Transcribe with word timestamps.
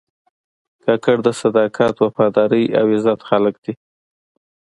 کاکړ 0.83 1.17
د 1.23 1.29
صداقت، 1.41 1.95
وفادارۍ 1.99 2.65
او 2.79 2.85
عزت 2.93 3.19
خلک 3.29 3.55
دي. 3.63 3.73